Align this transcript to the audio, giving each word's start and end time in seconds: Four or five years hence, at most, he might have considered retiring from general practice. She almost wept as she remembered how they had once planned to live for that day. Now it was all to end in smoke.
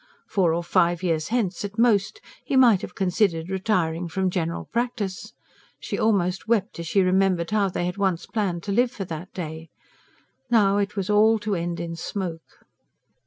Four 0.25 0.51
or 0.55 0.63
five 0.63 1.03
years 1.03 1.27
hence, 1.27 1.63
at 1.63 1.77
most, 1.77 2.21
he 2.43 2.55
might 2.55 2.81
have 2.81 2.95
considered 2.95 3.51
retiring 3.51 4.07
from 4.07 4.31
general 4.31 4.65
practice. 4.65 5.31
She 5.79 5.95
almost 5.95 6.47
wept 6.47 6.79
as 6.79 6.87
she 6.87 7.03
remembered 7.03 7.51
how 7.51 7.69
they 7.69 7.85
had 7.85 7.97
once 7.97 8.25
planned 8.25 8.63
to 8.63 8.71
live 8.71 8.89
for 8.91 9.05
that 9.05 9.31
day. 9.35 9.69
Now 10.49 10.77
it 10.79 10.95
was 10.95 11.11
all 11.11 11.37
to 11.45 11.53
end 11.53 11.79
in 11.79 11.95
smoke. 11.95 12.65